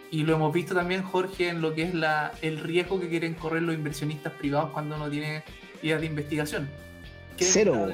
[0.09, 3.33] Y lo hemos visto también, Jorge, en lo que es la, el riesgo que quieren
[3.33, 5.43] correr los inversionistas privados cuando no tienen
[5.81, 6.69] ideas de investigación
[7.45, 7.89] Cero.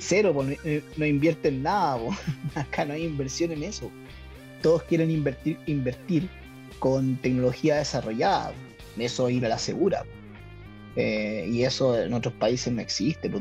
[0.00, 0.58] Cero, pues,
[0.96, 1.98] no, invierten nada,
[2.54, 3.90] acá no hay inversión en eso.
[4.62, 6.28] Todos quieren invertir, invertir
[6.78, 8.52] con tecnología desarrollada,
[8.98, 10.04] eso ir a la segura.
[10.96, 13.40] Eh, y eso en otros países no existe, pero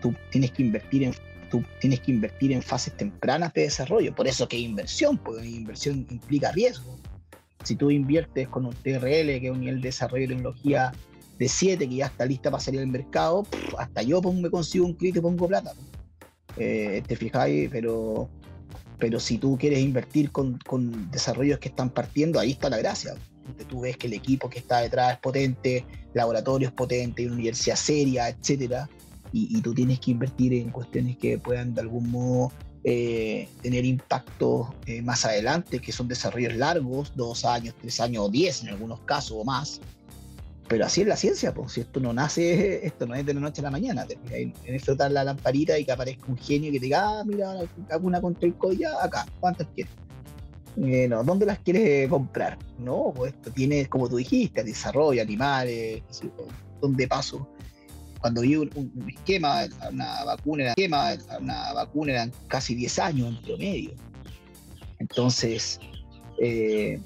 [0.00, 1.14] tú, tienes que invertir en
[1.50, 4.14] tú tienes que invertir en fases tempranas de desarrollo.
[4.14, 6.98] Por eso que inversión, porque inversión implica riesgo.
[7.62, 10.92] Si tú inviertes con un TRL, que es un nivel de desarrollo de tecnología
[11.38, 13.46] de 7 que ya está lista para salir al mercado,
[13.78, 15.72] hasta yo me consigo un clic y pongo plata.
[16.56, 18.28] Eh, te fijáis, pero,
[18.98, 23.14] pero si tú quieres invertir con, con, desarrollos que están partiendo, ahí está la gracia.
[23.68, 28.88] Tú ves que el equipo que está detrás es potente, laboratorios potentes, universidad seria, etcétera,
[29.32, 32.52] y, tú tienes que invertir en cuestiones que puedan de algún modo
[32.84, 38.28] eh, tener impacto eh, más adelante, que son desarrollos largos, dos años, tres años o
[38.30, 39.80] diez en algunos casos o más,
[40.68, 43.40] pero así es la ciencia, pues si esto no nace, esto no es de la
[43.40, 46.86] noche a la mañana, en flotar la lamparita y que aparezca un genio que te
[46.86, 47.54] diga, ah, mira,
[48.00, 49.92] una contra el ya, acá, ¿cuántas quieres?
[50.82, 52.58] Eh, no, ¿dónde las quieres comprar?
[52.78, 56.02] No, pues esto tiene, como tú dijiste, desarrollo, animales,
[56.80, 57.48] donde paso.
[58.20, 58.70] Cuando vi un,
[59.08, 63.94] esquema, una vacuna, esquema, una vacuna eran casi 10 años en promedio.
[64.98, 65.78] Entonces,
[66.42, 67.00] eh,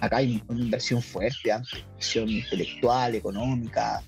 [0.00, 4.02] acá hay una inversión fuerte, una inversión intelectual, económica.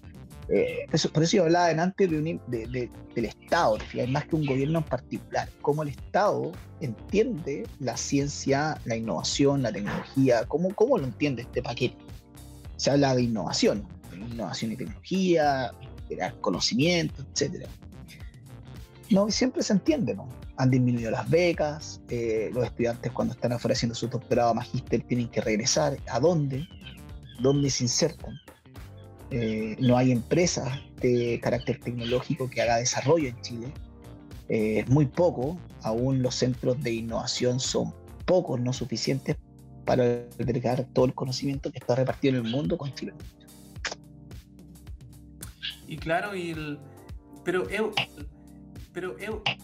[0.50, 5.48] Eh, por eso yo hablaba antes de, del Estado, más que un gobierno en particular,
[5.61, 11.62] cómo el Estado entiende la ciencia, la innovación, la tecnología, cómo, cómo lo entiende este
[11.62, 11.96] paquete.
[12.76, 15.72] Se habla de innovación, innovación y tecnología,
[16.08, 17.66] crear conocimiento, etc.
[19.11, 20.28] No siempre se entiende, ¿no?
[20.58, 25.40] han disminuido las becas, eh, los estudiantes cuando están ofreciendo su doctorado magíster tienen que
[25.40, 26.68] regresar, ¿a dónde?
[27.40, 28.34] ¿Dónde se insertan?
[29.31, 33.73] Eh, no hay empresas de carácter tecnológico que haga desarrollo en Chile.
[34.49, 39.37] Eh, es muy poco, aún los centros de innovación son pocos, no suficientes
[39.85, 40.05] para
[40.38, 43.12] albergar todo el conocimiento que está repartido en el mundo con Chile.
[45.87, 46.79] Y claro, y
[47.45, 47.67] pero
[48.93, 49.17] pero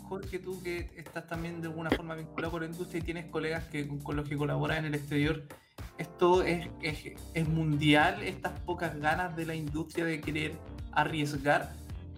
[0.09, 3.64] Jorge, tú que estás también de alguna forma vinculado con la industria y tienes colegas
[3.64, 5.44] que, con los que colaboras en el exterior,
[5.98, 10.52] ¿esto es, es, mundial, estas pocas ganas de la industria de querer
[10.92, 11.72] arriesgar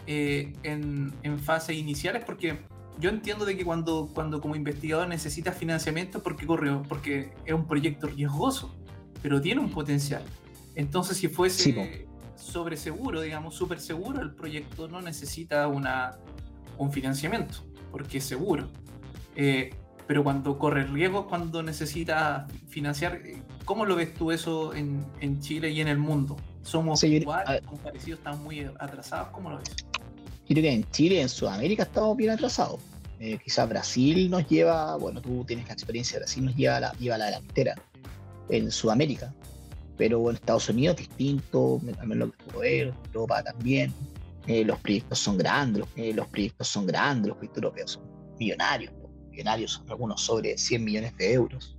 [0.07, 2.25] eh, en, en fases iniciales?
[2.25, 2.59] Porque
[2.99, 7.67] yo entiendo de que cuando, cuando como investigador necesitas financiamiento, porque corre, porque es un
[7.67, 8.75] proyecto riesgoso,
[9.23, 10.23] pero tiene un potencial.
[10.75, 16.19] Entonces, si fuese sobre seguro, digamos, súper seguro, el proyecto no necesita una,
[16.79, 17.59] un financiamiento,
[17.91, 18.69] porque es seguro.
[19.35, 19.75] Eh,
[20.07, 23.21] pero cuando corre riesgos, cuando necesita financiar,
[23.65, 26.37] ¿cómo lo ves tú eso en, en Chile y en el mundo?
[26.63, 29.29] ¿Somos iguales, parecidos, estamos muy atrasados?
[29.29, 29.75] ¿Cómo lo ves?
[30.49, 32.81] creo que en Chile en Sudamérica estamos bien atrasados.
[33.19, 37.19] Eh, quizás Brasil nos lleva, bueno, tú tienes la experiencia, Brasil nos lleva la, lleva
[37.19, 37.75] la delantera
[38.51, 39.35] en Sudamérica,
[39.97, 43.93] pero en Estados Unidos distinto, también lo que puedo ver, Europa también.
[44.47, 48.05] Eh, los proyectos son grandes, eh, los proyectos son grandes, los proyectos europeos son
[48.39, 48.93] millonarios,
[49.37, 51.77] millonarios algunos sobre 100 millones de euros.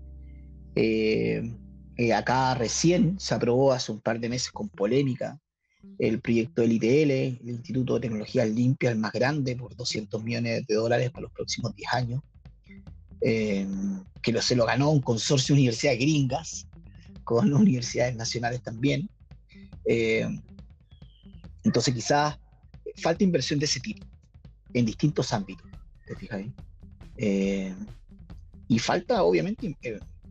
[2.15, 5.39] acá recién se aprobó hace un par de meses con polémica
[5.99, 10.65] el proyecto del ITL, el Instituto de Tecnologías Limpias, el más grande, por 200 millones
[10.67, 12.21] de dólares para los próximos 10 años,
[13.21, 13.67] eh,
[14.21, 16.67] que se lo ganó un consorcio de universidades gringas,
[17.23, 19.09] con universidades nacionales también.
[19.85, 20.27] Eh,
[21.63, 22.37] entonces quizás
[23.01, 24.05] falta inversión de ese tipo,
[24.73, 25.69] en distintos ámbitos,
[26.05, 26.41] ¿te fijas
[27.17, 27.73] eh,
[28.67, 29.75] y falta, obviamente,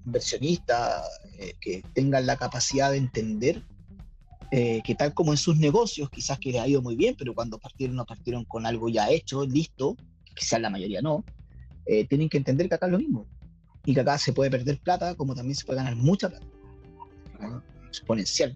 [0.05, 1.03] inversionistas
[1.61, 3.63] que tengan la capacidad de entender
[4.53, 7.35] eh, que tal como en sus negocios, quizás que les ha ido muy bien, pero
[7.35, 9.97] cuando partieron no partieron con algo ya hecho, listo,
[10.35, 11.25] quizás la mayoría no,
[11.85, 13.27] eh, tienen que entender que acá es lo mismo.
[13.85, 16.47] Y que acá se puede perder plata, como también se puede ganar mucha plata.
[17.89, 18.55] Exponencial.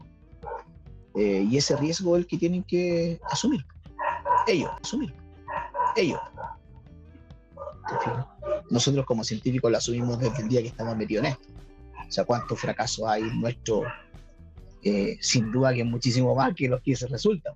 [1.17, 3.65] Eh, y ese riesgo es el que tienen que asumir.
[4.47, 5.13] Ellos, asumir.
[5.97, 6.21] Ellos.
[8.71, 11.49] Nosotros como científicos lo asumimos desde el día que estamos metidos en esto.
[12.09, 13.85] O sea, cuántos fracasos hay en nuestro
[14.83, 17.55] eh, sin duda que es muchísimo más que los que se resultan.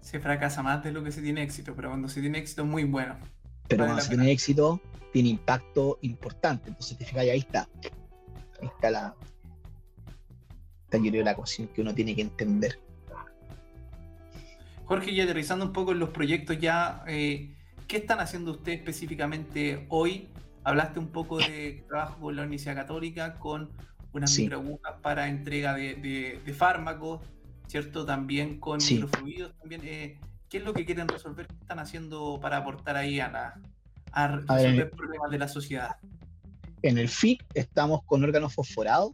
[0.00, 2.68] Se fracasa más de lo que se tiene éxito, pero cuando se tiene éxito es
[2.68, 3.16] muy bueno.
[3.68, 4.80] Pero cuando se tiene éxito,
[5.12, 6.68] tiene impacto importante.
[6.68, 7.68] Entonces, te fijas, ahí está.
[8.60, 9.14] Ahí está la.
[10.84, 12.78] Está yo creo la cuestión que uno tiene que entender.
[14.84, 17.54] Jorge, y aterrizando un poco en los proyectos ya, eh,
[17.86, 20.28] ¿qué están haciendo ustedes específicamente hoy?
[20.62, 23.70] Hablaste un poco de trabajo con la Universidad Católica, con
[24.12, 24.48] unas sí.
[25.02, 27.20] para entrega de, fármacos,
[27.66, 28.04] ¿cierto?
[28.04, 29.52] También con microfluidos.
[29.58, 30.18] También, eh,
[30.48, 31.48] ¿Qué es lo que quieren resolver?
[31.48, 33.60] ¿Qué están haciendo para aportar ahí a, la,
[34.12, 35.96] a resolver problemas de la sociedad?
[36.82, 39.12] En el FIC estamos con órganos fosforados.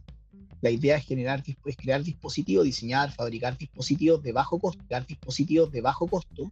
[0.61, 5.81] La idea es, generar, es crear dispositivos, diseñar, fabricar dispositivos de bajo costo, dispositivos de
[5.81, 6.49] bajo costo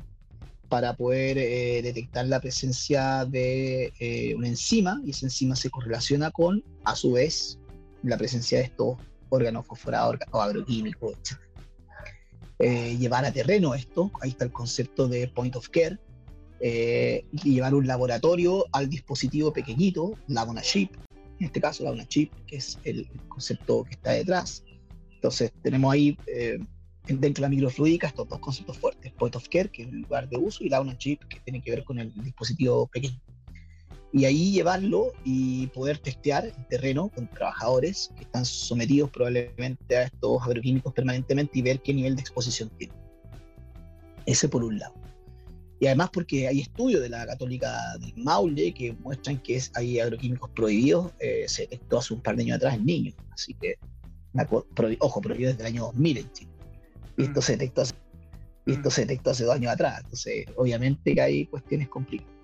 [0.68, 6.32] para poder eh, detectar la presencia de eh, una enzima y esa enzima se correlaciona
[6.32, 7.60] con, a su vez,
[8.04, 8.98] la presencia de estos
[9.30, 11.18] órganos fosforados o agroquímicos.
[12.60, 15.98] Eh, llevar a terreno esto, ahí está el concepto de point of care,
[16.60, 20.94] eh, llevar un laboratorio al dispositivo pequeñito, la una chip,
[21.40, 24.64] en este caso la una chip, que es el concepto que está detrás.
[25.12, 26.60] Entonces tenemos ahí eh,
[27.08, 30.30] dentro de la microfluidica estos dos conceptos fuertes, point of care, que es el lugar
[30.30, 33.20] de uso, y la una chip, que tiene que ver con el dispositivo pequeño
[34.12, 40.04] y ahí llevarlo y poder testear el terreno con trabajadores que están sometidos probablemente a
[40.04, 42.98] estos agroquímicos permanentemente y ver qué nivel de exposición tienen.
[44.26, 44.96] Ese por un lado.
[45.80, 50.50] Y además porque hay estudios de la Católica del Maule que muestran que hay agroquímicos
[50.52, 53.76] prohibidos, eh, se detectó hace un par de años atrás en niños, así que,
[55.00, 56.52] ojo, prohibido desde el año 2000 en Chile.
[57.18, 57.44] Y esto, mm.
[57.44, 57.84] se detectó
[58.66, 58.92] y esto mm.
[58.92, 62.40] se detectó hace dos años atrás, entonces obviamente que hay cuestiones complicadas.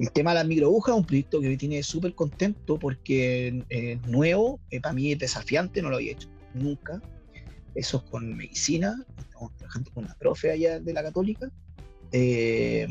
[0.00, 4.06] El tema de las microagujas es un proyecto que me tiene súper contento porque es
[4.06, 7.02] nuevo, eh, para mí es desafiante, no lo había hecho nunca.
[7.74, 11.50] Eso es con medicina, estamos trabajando con una profe allá de la Católica.
[12.12, 12.86] Eh,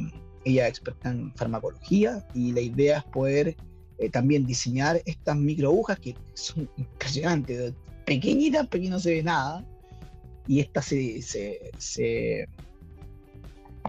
[0.45, 3.55] ella es experta en farmacología y la idea es poder
[3.97, 7.73] eh, también diseñar estas microagujas que son impresionantes,
[8.05, 9.65] pequeñitas, porque no se ve nada.
[10.47, 12.47] Y estas se,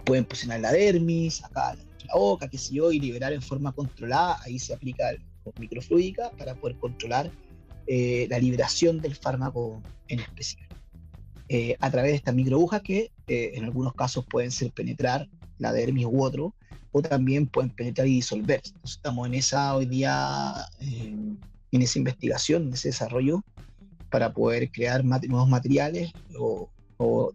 [0.05, 1.75] pueden posicionar en la dermis, acá
[2.07, 5.21] la boca, qué sé yo, y liberar en forma controlada, ahí se aplica el,
[5.59, 7.31] microfluidica para poder controlar
[7.87, 10.70] eh, la liberación del fármaco en específico.
[11.53, 15.73] Eh, a través de estas microagujas que eh, en algunos casos pueden ser penetrar la
[15.73, 16.55] dermis u otro
[16.93, 18.61] o también pueden penetrar y disolver.
[18.85, 21.13] estamos en esa hoy día, eh,
[21.73, 23.43] en esa investigación, en ese desarrollo,
[24.09, 27.33] para poder crear nuevos materiales o, o,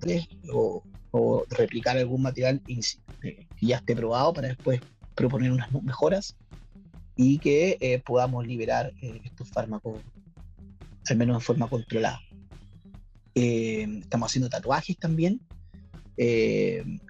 [1.11, 4.81] o, replicar algún material que ya esté probado para después
[5.15, 6.35] proponer unas mejoras
[7.17, 10.01] y que podamos liberar estos fármacos,
[11.07, 12.26] al menos en forma controlada.
[13.37, 15.41] Estamos haciendo tatuajes también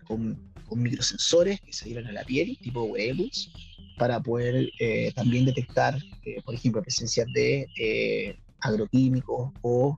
[0.06, 3.50] con con microsensores que se dieron a la piel, tipo wearables,
[3.96, 9.96] para poder eh, también detectar, eh, por ejemplo, presencia de eh, agroquímicos o,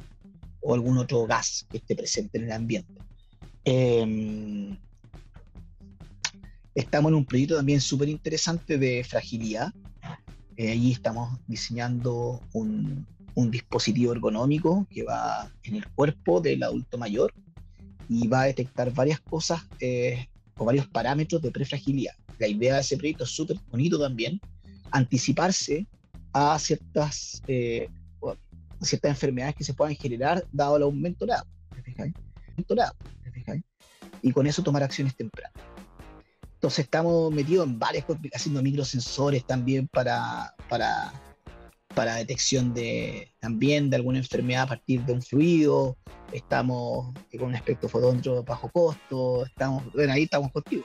[0.60, 2.92] o, algún otro gas que esté presente en el ambiente.
[3.64, 4.76] Em,
[6.74, 9.72] estamos en un proyecto también súper interesante de fragilidad.
[10.58, 13.06] allí estamos diseñando un,
[13.38, 17.32] un dispositivo ergonómico que va en el cuerpo del adulto mayor
[18.08, 22.14] y va a detectar varias cosas eh, o varios parámetros de prefragilidad.
[22.40, 24.40] La idea de ese proyecto es súper bonito también,
[24.90, 25.86] anticiparse
[26.32, 27.88] a ciertas, eh,
[28.80, 31.46] ciertas enfermedades que se puedan generar dado el aumento de agua,
[34.20, 35.52] Y con eso tomar acciones tempranas.
[36.54, 41.12] Entonces estamos metidos en varias haciendo microsensores también para, para,
[41.94, 45.96] para detección de, también de alguna enfermedad a partir de un fluido,
[46.32, 50.84] estamos con un aspecto fotómetro bajo costo, estamos, bueno, ahí estamos contigo.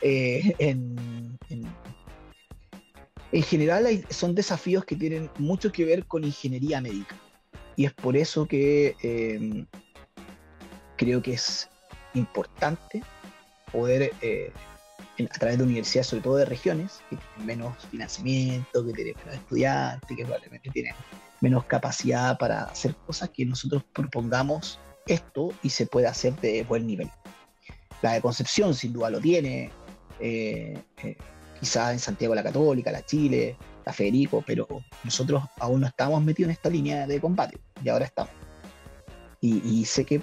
[0.00, 1.38] Eh, en,
[3.32, 7.16] general son desafíos que tienen mucho que ver con ingeniería médica.
[7.74, 9.64] Y es por eso que eh,
[10.96, 11.68] creo que es
[12.14, 13.02] importante
[13.72, 14.52] poder eh,
[15.18, 19.34] a través de universidades, sobre todo de regiones, que tienen menos financiamiento, que tienen menos
[19.34, 20.94] estudiantes, que probablemente tienen
[21.40, 26.86] menos capacidad para hacer cosas que nosotros propongamos esto y se puede hacer de buen
[26.86, 27.10] nivel.
[28.02, 29.70] La de Concepción sin duda lo tiene,
[30.20, 31.16] eh, eh,
[31.60, 34.66] quizás en Santiago la Católica, la Chile, la Federico, pero
[35.02, 38.32] nosotros aún no estamos metidos en esta línea de combate y ahora estamos.
[39.40, 40.22] Y, sé que,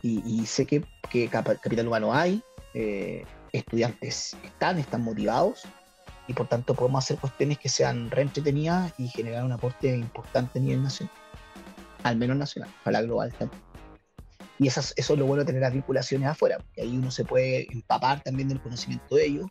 [0.00, 0.82] y, sé que,
[1.28, 3.22] capital humano hay, eh,
[3.58, 5.62] estudiantes están, están motivados
[6.28, 10.62] y por tanto podemos hacer cuestiones que sean reentretenidas y generar un aporte importante a
[10.62, 11.14] nivel nacional,
[12.02, 13.62] al menos nacional, para la global también.
[14.58, 17.70] Y eso es lo bueno de tener las vinculaciones afuera, porque ahí uno se puede
[17.70, 19.46] empapar también del conocimiento de ellos,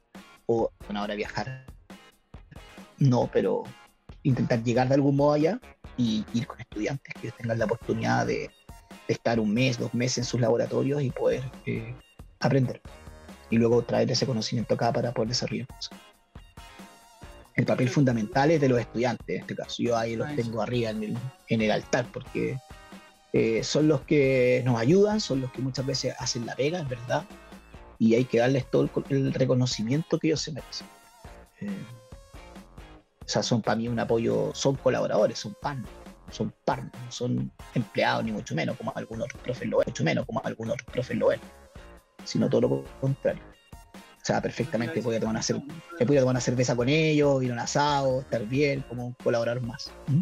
[0.48, 1.66] o bueno, ahora viajar,
[2.98, 3.64] no, pero
[4.24, 5.60] intentar llegar de algún modo allá
[5.96, 8.50] y ir con estudiantes que tengan la oportunidad de,
[9.08, 11.94] estar un mes, dos meses en sus laboratorios y poder eh,
[12.40, 12.82] aprender.
[13.50, 15.98] Y luego traer ese conocimiento acá para poder desarrollar cosas.
[17.56, 19.82] El papel fundamental es de los estudiantes en este caso.
[19.82, 22.58] Yo ahí los tengo arriba en el, en el altar porque
[23.38, 26.88] eh, son los que nos ayudan, son los que muchas veces hacen la pega, es
[26.88, 27.26] verdad,
[28.00, 30.88] y hay que darles todo el, reconocimiento que ellos se merecen.
[31.60, 31.86] Eh,
[33.26, 35.86] o sea, son para mí un apoyo, son colaboradores, son pan,
[36.32, 40.04] son pan, no son empleados ni mucho menos, como algunos otros profes lo ven, mucho
[40.04, 41.40] menos como algunos otros profes lo ven,
[42.26, 43.42] sino todo lo contrario.
[43.94, 45.66] O sea, perfectamente podía tomar una,
[46.00, 49.92] tomar una cerveza con ellos, ir a un asado, estar bien, como un colaborador más.
[50.08, 50.22] ¿Mm?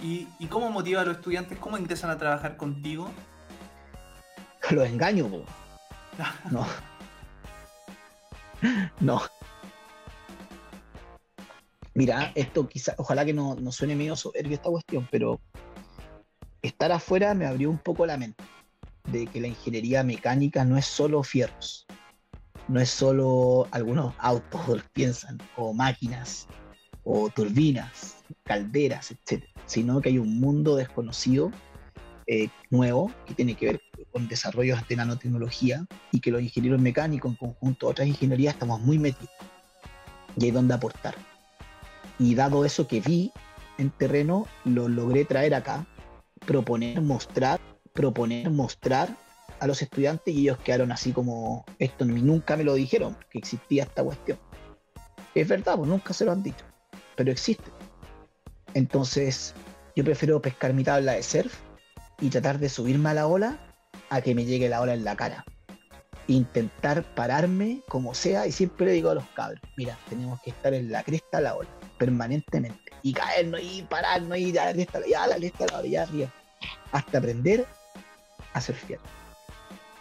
[0.00, 1.56] ¿Y, cómo motiva a los estudiantes?
[1.58, 3.08] ¿Cómo ingresan a trabajar contigo?
[4.70, 5.44] Los engaño, po.
[6.50, 6.66] No.
[8.98, 9.22] no.
[11.94, 15.40] Mira, esto quizá, ojalá que no, no suene medio soberbio esta cuestión, pero
[16.60, 18.42] estar afuera me abrió un poco la mente
[19.04, 21.86] de que la ingeniería mecánica no es solo fierros,
[22.68, 26.46] no es solo algunos autos, piensan, o máquinas,
[27.04, 29.44] o turbinas, calderas, etc.
[29.66, 31.50] Sino que hay un mundo desconocido,
[32.26, 33.80] eh, nuevo, que tiene que ver
[34.12, 38.80] con desarrollos de nanotecnología y que los ingenieros mecánicos en conjunto a otras ingenierías estamos
[38.80, 39.34] muy metidos.
[40.36, 41.14] Y hay donde aportar.
[42.18, 43.32] Y dado eso que vi
[43.78, 45.86] en terreno, lo logré traer acá,
[46.46, 47.60] proponer, mostrar,
[47.92, 49.16] proponer, mostrar
[49.60, 53.84] a los estudiantes y ellos quedaron así como, esto nunca me lo dijeron, que existía
[53.84, 54.38] esta cuestión.
[55.34, 56.64] Es verdad, pues nunca se lo han dicho
[57.16, 57.70] pero existe.
[58.74, 59.54] Entonces,
[59.94, 61.54] yo prefiero pescar mi tabla de surf
[62.20, 63.58] y tratar de subirme a la ola
[64.10, 65.44] a que me llegue la ola en la cara.
[66.28, 70.72] Intentar pararme como sea, y siempre le digo a los cabros: mira, tenemos que estar
[70.72, 75.00] en la cresta de la ola, permanentemente, y caernos y pararnos y ya la cresta,
[75.08, 76.28] ya la cresta, la ola, ya arriba,
[76.92, 77.66] hasta aprender
[78.52, 79.00] a surfear.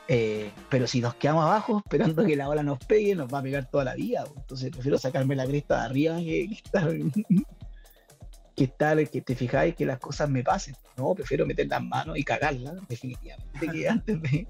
[0.08, 3.44] Eh, pero si nos quedamos abajo esperando que la ola nos pegue, nos va a
[3.44, 4.26] pegar toda la vida.
[4.36, 6.92] Entonces prefiero sacarme la cresta de arriba que, estar,
[8.56, 10.76] que estar, que te fijáis que las cosas me pasen.
[10.98, 14.48] No, prefiero meter las manos y cagarlas, definitivamente, que antes de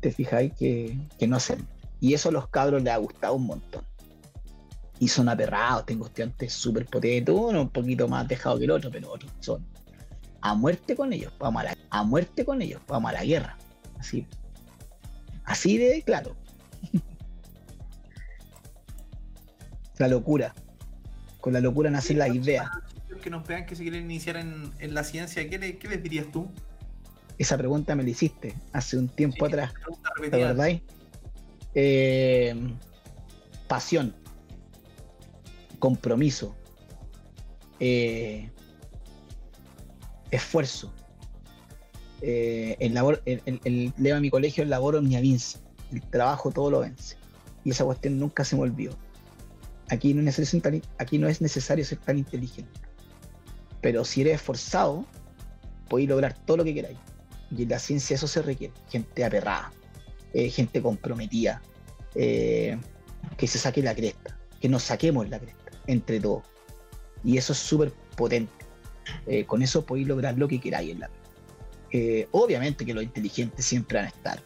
[0.00, 1.58] te fijáis que, que no sé.
[2.00, 3.84] Y eso a los cabros les ha gustado un montón.
[4.98, 8.90] Y son aperrados, tengo estudiantes súper potentes, uno un poquito más dejado que el otro,
[8.90, 9.64] pero otros son
[10.42, 13.56] a muerte con ellos, vamos a la, a muerte con ellos, vamos a la guerra.
[13.98, 14.26] Así,
[15.44, 16.36] así de claro.
[19.98, 20.54] la locura.
[21.40, 22.70] Con la locura nace la idea.
[23.22, 26.50] Que nos vean que se quieren iniciar en, la ciencia, ¿qué, les dirías tú?
[27.38, 29.72] Esa pregunta me la hiciste hace un tiempo atrás.
[30.20, 30.80] ¿De verdad?
[31.74, 32.54] Eh,
[33.68, 34.14] pasión,
[35.78, 36.54] compromiso,
[37.80, 38.50] eh,
[40.32, 40.92] esfuerzo.
[42.22, 45.58] Eh, el, labor, el, el, lema de mi colegio, el laboro mi avance.
[45.92, 47.16] El trabajo todo lo vence.
[47.64, 48.96] Y esa cuestión nunca se me olvidó.
[49.88, 52.80] Aquí no, es necesario, aquí no es necesario ser tan inteligente.
[53.80, 55.04] Pero si eres esforzado,
[55.88, 56.98] podéis lograr todo lo que queráis.
[57.56, 58.72] Y en la ciencia eso se requiere.
[58.88, 59.70] Gente aperrada,
[60.32, 61.60] eh, gente comprometida,
[62.14, 62.78] eh,
[63.36, 66.44] que se saque la cresta, que nos saquemos la cresta entre todos.
[67.22, 68.61] Y eso es súper potente.
[69.26, 72.28] Eh, con eso podéis lograr lo que queráis en la vida.
[72.30, 74.42] obviamente que los inteligentes siempre van a estar,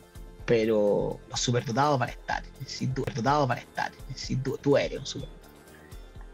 [0.47, 5.01] pero los superdotados van a estar, sin superdotados van a estar, sin tú, tú eres
[5.01, 5.37] un superdotado.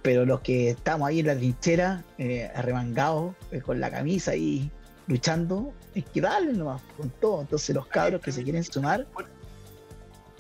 [0.03, 4.71] Pero los que estamos ahí en la trinchera, eh, arremangados, eh, con la camisa ahí
[5.07, 7.41] luchando, es que darle nomás con todo.
[7.41, 9.07] Entonces los cabros que se quieren sumar,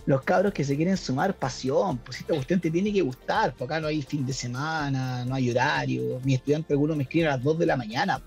[0.06, 3.74] los cabros que se quieren sumar, pasión, pues esta cuestión te tiene que gustar, porque
[3.74, 6.20] acá no hay fin de semana, no hay horario.
[6.24, 8.20] Mi estudiante algunos me escriben a las 2 de la mañana.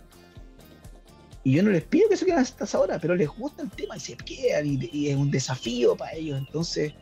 [1.43, 3.69] Y yo no les pido que se queden hasta esa hora, pero les gusta el
[3.69, 6.39] tema y se quedan, y, es un desafío para ellos.
[6.39, 6.93] Entonces,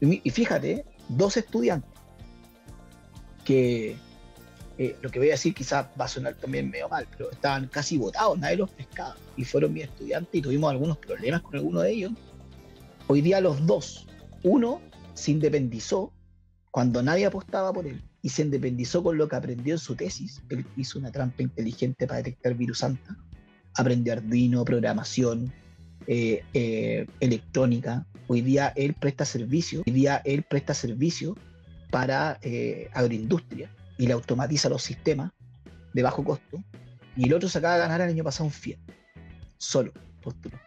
[0.00, 1.90] y fíjate, dos estudiantes
[3.44, 3.96] que
[4.78, 7.66] eh, lo que voy a decir quizás va a sonar también medio mal, pero estaban
[7.66, 9.16] casi votados, nadie los pescaba.
[9.36, 12.12] Y fueron mis estudiantes y tuvimos algunos problemas con alguno de ellos.
[13.10, 14.06] Hoy día los dos,
[14.42, 14.82] uno
[15.14, 16.12] se independizó
[16.70, 20.42] cuando nadie apostaba por él y se independizó con lo que aprendió en su tesis.
[20.50, 23.16] Él hizo una trampa inteligente para detectar virus santa.
[23.76, 25.50] Aprendió Arduino, programación,
[26.06, 28.06] eh, eh, electrónica.
[28.26, 29.82] Hoy día él presta servicio.
[29.86, 31.34] Hoy día él presta servicio
[31.90, 35.32] para eh, agroindustria y le automatiza los sistemas
[35.94, 36.62] de bajo costo.
[37.16, 38.78] Y el otro se acaba de ganar el año pasado un Fiat,
[39.56, 40.58] solo, postuló.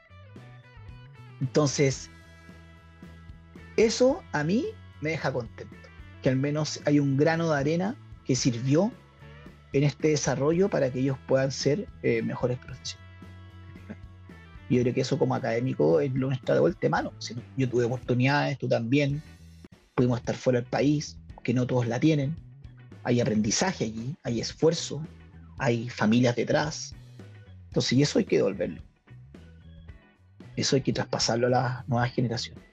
[1.39, 2.09] Entonces,
[3.77, 4.65] eso a mí
[5.01, 5.75] me deja contento,
[6.21, 7.95] que al menos hay un grano de arena
[8.25, 8.91] que sirvió
[9.73, 13.01] en este desarrollo para que ellos puedan ser eh, mejores profesionales.
[14.69, 17.11] Yo creo que eso como académico es lo de vuelta mano.
[17.57, 19.21] Yo tuve oportunidades, tú también,
[19.95, 22.35] pudimos estar fuera del país, que no todos la tienen.
[23.03, 25.05] Hay aprendizaje allí, hay esfuerzo,
[25.57, 26.95] hay familias detrás.
[27.67, 28.81] Entonces, y eso hay que devolverlo.
[30.55, 32.70] Eso hay que traspasarlo a las nuevas generaciones.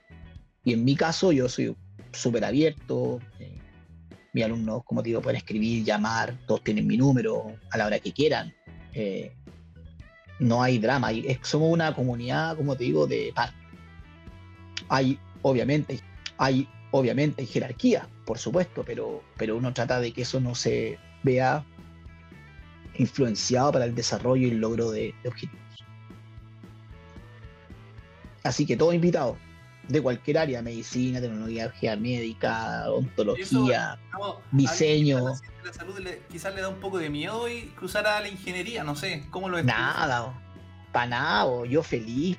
[0.65, 1.75] Y en mi caso, yo soy
[2.13, 3.21] súper abierto.
[3.39, 3.59] Eh,
[4.33, 8.13] mis alumnos, como digo, pueden escribir, llamar, todos tienen mi número a la hora que
[8.13, 8.55] quieran.
[8.93, 9.35] Eh,
[10.41, 11.11] no hay drama,
[11.43, 13.53] somos una comunidad, como te digo, de par.
[14.89, 16.01] Hay, obviamente,
[16.37, 21.65] hay Obviamente jerarquía, por supuesto, pero, pero uno trata de que eso no se vea
[22.97, 25.85] influenciado para el desarrollo y el logro de, objetivos.
[28.43, 29.37] Así que todo invitado,
[29.89, 33.99] de cualquier área, medicina, tecnología médica, ontología,
[34.53, 35.33] diseño.
[36.31, 39.49] quizás le da un poco de miedo y cruzar a la ingeniería, no sé, ¿cómo
[39.49, 39.65] lo es?
[39.65, 40.39] Nada,
[40.93, 42.39] para nada, yo feliz.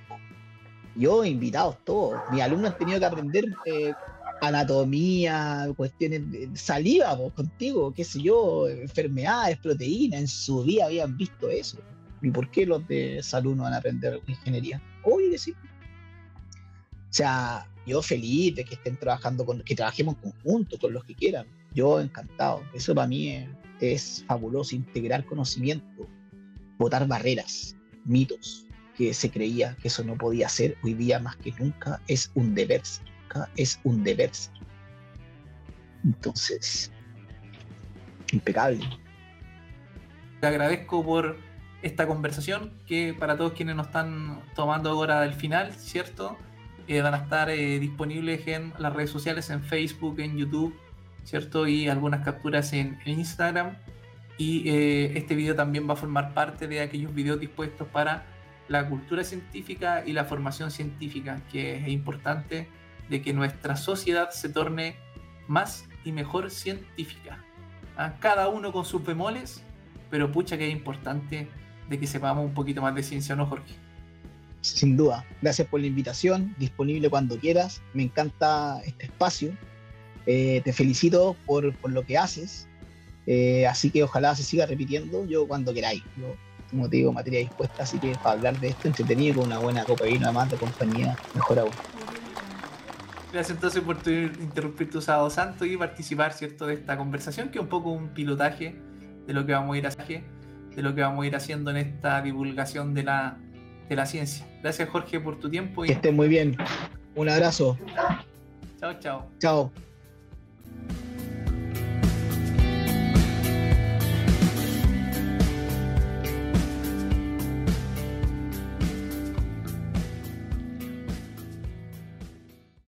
[0.96, 2.20] Yo invitados todos.
[2.32, 3.94] Mis alumnos han tenido que aprender eh,
[4.42, 11.50] anatomía, cuestiones de saliva contigo, qué sé yo, enfermedades, proteínas, en su día habían visto
[11.50, 11.78] eso.
[12.22, 14.82] ¿Y por qué los de salud no van a aprender ingeniería?
[15.32, 15.56] Que sí.
[17.10, 21.04] O sea, yo feliz de que estén trabajando con, que trabajemos en conjunto con los
[21.04, 21.48] que quieran.
[21.74, 22.64] Yo encantado.
[22.74, 23.48] Eso para mí
[23.80, 26.08] es, fabuloso, integrar conocimiento,
[26.78, 31.54] botar barreras, mitos que se creía que eso no podía ser, hoy día más que
[31.58, 32.82] nunca es un deber
[33.56, 34.32] es un deber.
[36.04, 36.92] Entonces,
[38.32, 38.82] impecable.
[40.42, 41.38] Te agradezco por
[41.82, 46.38] esta conversación que para todos quienes nos están tomando ahora del final, ¿cierto?
[46.90, 50.76] Eh, van a estar eh, disponibles en las redes sociales, en Facebook, en YouTube,
[51.24, 51.68] ¿cierto?
[51.68, 53.78] Y algunas capturas en, Instagram.
[54.40, 58.26] Y eh, este video también va a formar parte de aquellos videos dispuestos para
[58.70, 62.68] la cultura científica y la formación científica, que es importante
[63.08, 64.96] de que nuestra sociedad se torne
[65.48, 67.38] más y mejor científica.
[67.98, 68.16] ¿ah?
[68.20, 69.64] Cada uno con sus bemoles,
[70.10, 71.50] pero pucha que es importante
[71.88, 73.76] de que sepamos un poquito más de ciencia, ¿no, Jorge?
[74.62, 75.26] Sin duda.
[75.42, 77.82] Gracias por la invitación, disponible cuando quieras.
[77.94, 79.52] Me encanta este espacio.
[80.26, 82.68] Eh, te felicito por, lo que haces.
[83.26, 86.04] Eh, así que ojalá se siga repitiendo yo cuando queráis.
[86.18, 86.36] Yo,
[86.70, 89.84] como te digo, materia dispuesta, así que para hablar de esto entretenido con una buena
[89.86, 91.72] copa y una más de compañía, mejor aún.
[93.32, 97.60] Gracias entonces por tu, interrumpir tu sábado santo y participar, ¿cierto?, de esta conversación, que
[97.60, 98.76] es un poco un pilotaje
[99.28, 100.28] de lo que vamos a ir haciendo,
[100.76, 103.38] de lo que vamos a ir haciendo en esta divulgación de la,
[103.90, 104.46] de la ciencia.
[104.62, 105.84] Gracias Jorge por tu tiempo.
[105.84, 105.88] Y...
[105.88, 106.56] Que estés muy bien.
[107.16, 107.78] Un abrazo.
[108.80, 109.32] Chao, chao.
[109.40, 109.72] Chao.